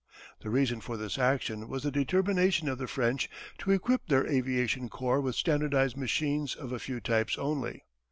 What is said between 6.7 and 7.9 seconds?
a few types only.